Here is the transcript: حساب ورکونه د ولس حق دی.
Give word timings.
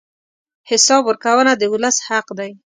حساب 0.69 1.01
ورکونه 1.05 1.51
د 1.57 1.63
ولس 1.73 1.97
حق 2.07 2.27
دی. 2.39 2.51